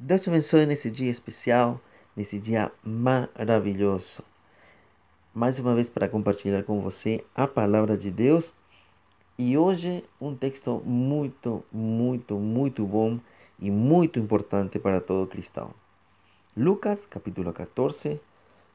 [0.00, 1.80] Deus te abençoe nesse dia especial,
[2.16, 4.22] nesse dia maravilhoso.
[5.34, 8.54] Mais uma vez para compartilhar com você a palavra de Deus.
[9.36, 13.18] E hoje um texto muito, muito, muito bom
[13.58, 15.72] e muito importante para todo cristão.
[16.56, 18.20] Lucas, capítulo 14,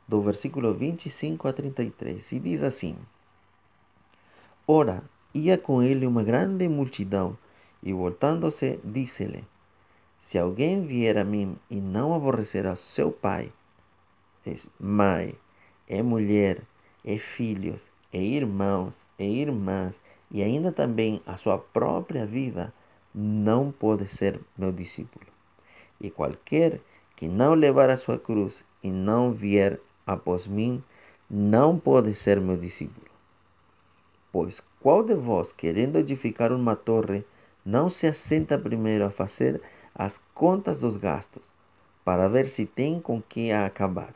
[0.06, 2.98] do versículo 25 a 33, e diz assim:
[4.68, 5.02] Ora,
[5.34, 7.38] ia com ele uma grande multidão,
[7.82, 9.46] e voltando-se, disse-lhe:
[10.24, 13.52] se alguém vier a mim e não aborrecer a seu pai,
[14.80, 15.36] mãe,
[15.88, 16.62] é mulher,
[17.04, 20.00] é filhos, é irmãos, é irmãs,
[20.32, 22.74] e ainda também a sua própria vida,
[23.14, 25.26] não pode ser meu discípulo.
[26.00, 26.80] E qualquer
[27.18, 29.78] que não levar a sua cruz e não vier
[30.08, 30.82] após mim,
[31.30, 33.08] não pode ser meu discípulo.
[34.32, 37.26] Pois qual de vós, querendo edificar uma torre,
[37.66, 39.62] não se assenta primeiro a fazer
[39.96, 41.44] as contas dos gastos,
[42.04, 44.14] para ver se tem com que acabar.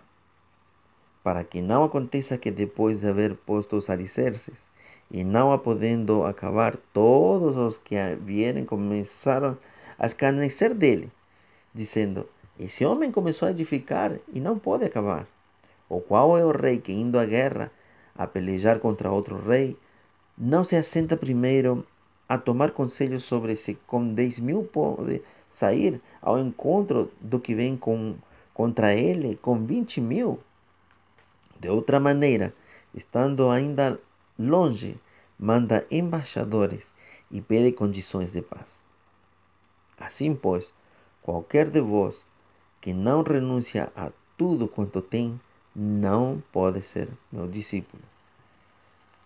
[1.24, 4.68] Para que não aconteça que depois de haver posto os alicerces,
[5.10, 9.58] e não a podendo acabar, todos os que vierem começaram
[9.98, 11.10] a escarnecer dele,
[11.74, 12.28] dizendo:
[12.60, 15.26] Esse homem começou a edificar e não pode acabar.
[15.90, 17.72] O qual é o rei que, indo à guerra
[18.18, 19.78] a pelejar contra outro rei,
[20.38, 21.86] não se assenta primeiro
[22.28, 27.76] a tomar conselho sobre se com dez mil pode sair ao encontro do que vem
[27.76, 28.16] com,
[28.54, 30.40] contra ele com vinte mil?
[31.60, 32.54] De outra maneira,
[32.94, 34.00] estando ainda
[34.38, 34.98] longe,
[35.40, 36.92] manda embaixadores
[37.32, 38.80] e pede condições de paz.
[40.00, 40.72] Assim, pois,
[41.22, 42.26] qualquer de vós
[42.80, 45.40] que não renuncia a tudo quanto tem,
[45.76, 48.02] não pode ser meu discípulo.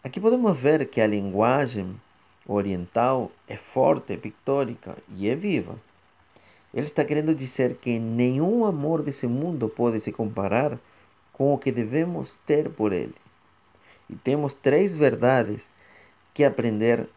[0.04, 2.00] Aqui podemos ver que a linguagem
[2.48, 5.76] oriental é forte, pictórica e é viva.
[6.74, 10.80] Ele está querendo dizer que nenhum amor desse mundo pode se comparar
[11.34, 13.16] com o que devemos ter por ele.
[14.10, 15.64] E temos três verdades
[16.34, 17.08] que aprender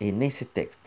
[0.00, 0.80] nesse texto.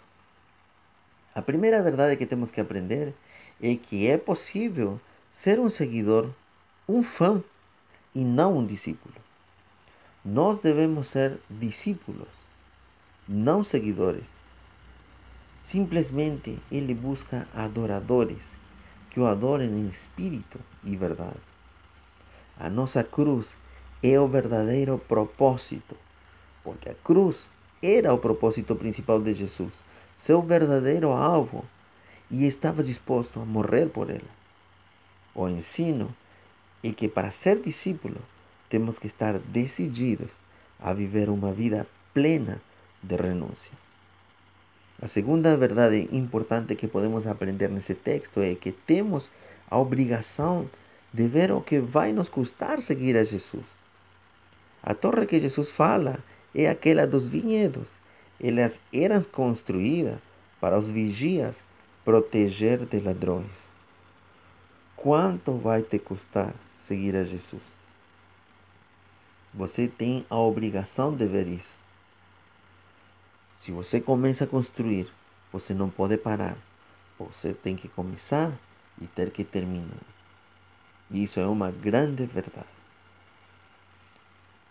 [1.33, 3.13] A primeira verdade que temos que aprender
[3.61, 4.99] é que é possível
[5.31, 6.29] ser um seguidor,
[6.87, 7.43] um fã
[8.13, 9.15] e não um discípulo.
[10.23, 12.27] Nós devemos ser discípulos,
[13.27, 14.25] não seguidores.
[15.65, 18.53] Simplesmente ele busca adoradores
[19.09, 21.39] que o adorem em espírito e verdade.
[22.55, 23.57] A nossa cruz
[24.03, 25.97] é o verdadeiro propósito,
[26.63, 27.49] porque a cruz
[27.81, 29.73] era o propósito principal de Jesus,
[30.19, 31.65] seu verdadeiro alvo,
[32.29, 34.35] e estava disposto a morrer por ela.
[35.33, 36.15] O ensino
[36.83, 38.21] é que para ser discípulo
[38.69, 40.31] temos que estar decididos
[40.79, 42.61] a viver uma vida plena
[43.01, 43.94] de renúncias.
[45.01, 49.29] A segunda verdade importante que podemos aprender nesse texto é que temos
[49.69, 50.69] a obrigação
[51.13, 53.65] de ver o que vai nos custar seguir a Jesus.
[54.81, 56.19] A torre que Jesus fala
[56.53, 57.89] é aquela dos vinhedos.
[58.39, 60.19] Elas eram construídas
[60.61, 61.55] para os vigias
[62.03, 63.69] proteger de ladrões.
[64.95, 67.63] Quanto vai te custar seguir a Jesus?
[69.53, 71.84] Você tem a obrigação de ver isso.
[73.59, 75.07] Se você começa a construir,
[75.51, 76.57] você não pode parar.
[77.17, 78.51] Você tem que começar
[79.01, 80.03] e ter que terminar.
[81.09, 82.75] Isso é uma grande verdade.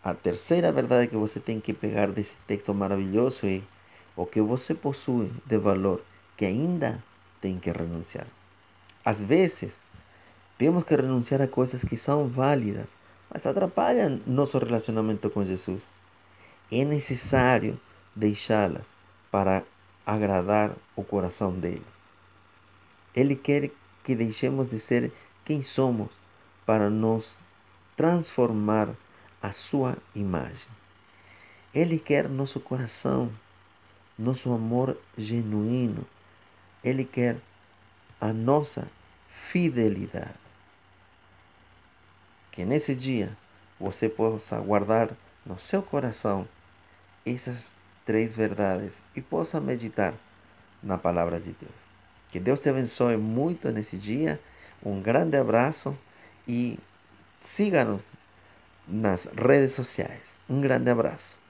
[0.02, 3.62] A terceira verdade que você tem que pegar desse texto maravilhoso é
[4.14, 6.02] o que você possui de valor
[6.36, 7.02] que ainda
[7.40, 8.26] tem que renunciar.
[9.04, 9.80] Às vezes,
[10.58, 12.86] temos que renunciar a coisas que são válidas,
[13.30, 15.82] mas atrapalham nosso relacionamento com Jesus.
[16.70, 17.80] É necessário
[18.14, 18.84] deixá-las
[19.30, 19.64] para
[20.06, 21.86] agradar o coração dele.
[23.14, 23.70] Ele quer
[24.02, 25.12] que deixemos de ser
[25.44, 26.10] quem somos
[26.66, 27.36] para nos
[27.96, 28.88] transformar
[29.42, 30.68] a sua imagem.
[31.74, 33.32] Ele quer nosso coração,
[34.18, 36.06] nosso amor genuíno.
[36.82, 37.38] Ele quer
[38.20, 38.88] a nossa
[39.50, 40.34] fidelidade.
[42.52, 43.36] Que nesse dia
[43.78, 45.10] você possa guardar
[45.44, 46.48] no seu coração
[47.26, 47.72] essas
[48.04, 50.14] três verdades e possa meditar
[50.82, 51.84] na palavra de Deus.
[52.30, 54.40] Que Deus te abençoe muito nesse dia.
[54.84, 55.96] Um grande abraço
[56.46, 56.78] e
[57.40, 58.02] siga-nos
[58.86, 60.22] nas redes sociais.
[60.48, 61.43] Um grande abraço.